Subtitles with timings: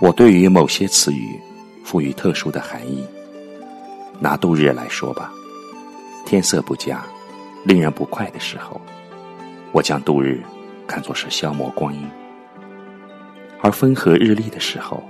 [0.00, 1.40] 我对于某些词语
[1.82, 3.02] 赋予特殊的含义。
[4.20, 5.32] 拿度日来说吧，
[6.26, 7.02] 天色不佳、
[7.64, 8.80] 令人不快的时候，
[9.72, 10.42] 我将度日
[10.86, 12.02] 看作是消磨光阴；
[13.60, 15.02] 而风和日丽的时候，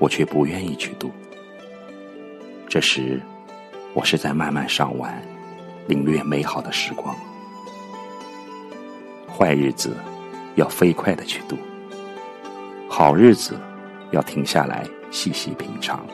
[0.00, 1.12] 我却不愿意去度。
[2.68, 3.20] 这时，
[3.94, 5.22] 我是在慢慢上完，
[5.86, 7.14] 领略美好的时光。
[9.28, 9.96] 坏日子
[10.56, 11.56] 要飞快的去度，
[12.88, 13.56] 好日子。
[14.12, 16.04] 要停下来细细品尝。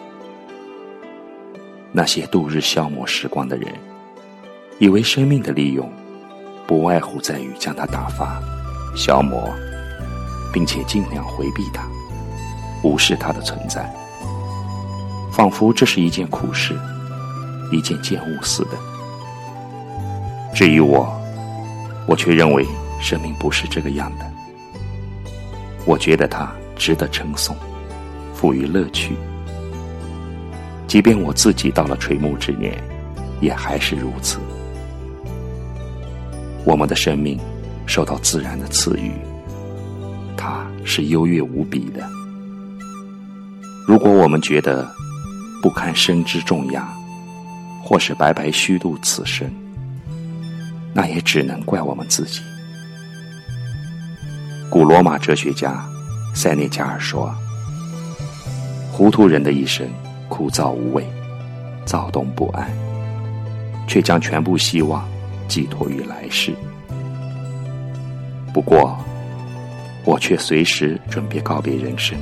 [1.92, 3.72] 那些度日消磨时光的人，
[4.78, 5.90] 以为生命的利用，
[6.66, 8.38] 不外乎在于将它打发、
[8.94, 9.50] 消磨，
[10.52, 11.88] 并且尽量回避它，
[12.82, 13.92] 无视它的存在，
[15.32, 16.74] 仿佛这是一件苦事，
[17.72, 18.70] 一件贱物似的。
[20.54, 21.12] 至于我，
[22.06, 22.66] 我却认为
[23.00, 24.24] 生命不是这个样的。
[25.84, 27.56] 我觉得它值得称颂。
[28.34, 29.16] 赋予乐趣，
[30.86, 32.76] 即便我自己到了垂暮之年，
[33.40, 34.38] 也还是如此。
[36.62, 37.40] 我们的生命
[37.86, 39.12] 受到自然的赐予，
[40.36, 42.06] 它是优越无比的。
[43.86, 44.90] 如果我们觉得
[45.62, 46.88] 不堪生之重压，
[47.84, 49.48] 或是白白虚度此生，
[50.92, 52.40] 那也只能怪我们自己。
[54.68, 55.86] 古罗马哲学家
[56.34, 57.32] 塞内加尔说。
[58.90, 59.86] 糊涂人的一生
[60.26, 61.06] 枯燥无味，
[61.84, 62.66] 躁动不安，
[63.86, 65.06] 却将全部希望
[65.46, 66.54] 寄托于来世。
[68.54, 68.98] 不过，
[70.02, 72.18] 我却随时准备告别人生，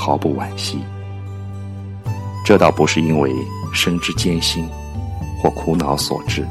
[0.00, 0.82] 毫不惋惜。
[2.46, 3.30] 这倒不是因为
[3.74, 4.66] 生之艰辛
[5.42, 6.46] 或苦恼所致，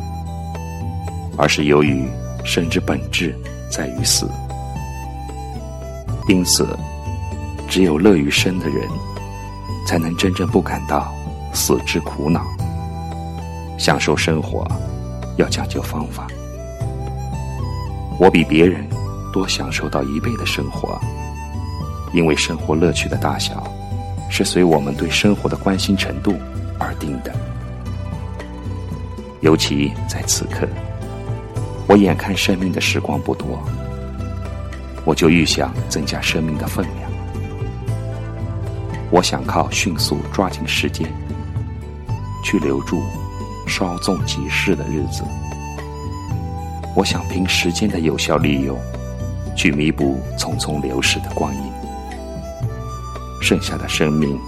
[1.35, 2.07] 而是由于
[2.45, 3.35] 生之本质
[3.71, 4.29] 在于死。
[6.27, 6.77] 因此，
[7.67, 8.87] 只有乐于生的人。
[9.87, 11.11] 才能真正不感到
[11.51, 12.45] 死之苦恼。
[13.79, 14.63] 享受生活，
[15.37, 16.27] 要讲究方法。
[18.19, 18.87] 我比别人
[19.33, 20.99] 多享受到一倍的生活，
[22.13, 23.63] 因为生活乐趣的大小，
[24.29, 26.35] 是随我们对生活的关心程度
[26.79, 27.33] 而定的。
[29.41, 30.67] 尤其在此刻，
[31.87, 33.61] 我眼看生命的时光不多，
[35.05, 37.09] 我就愈想增加生命的分量。
[39.11, 41.07] 我想靠迅速抓紧时间，
[42.43, 43.01] 去留住
[43.65, 45.23] 稍纵即逝的日子。
[46.95, 48.77] 我想凭时间的有效利用，
[49.55, 51.78] 去弥补匆匆流逝的光阴。
[53.41, 54.39] 剩下的生命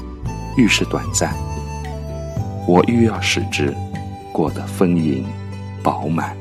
[0.58, 1.34] 愈是短暂，
[2.68, 3.76] 我愈要使之
[4.32, 5.26] 过得丰盈
[5.82, 6.41] 饱满。